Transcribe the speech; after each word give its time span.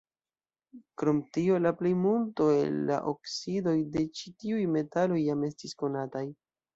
Krom 1.01 1.17
tio 1.35 1.57
la 1.65 1.71
plejmulto 1.81 2.47
el 2.53 2.79
la 2.87 2.97
oksidoj 3.11 3.75
de 3.97 4.03
ĉi-tiuj 4.21 4.63
metaloj 4.77 5.19
jam 5.27 5.45
estis 5.49 5.77
konataj. 5.83 6.25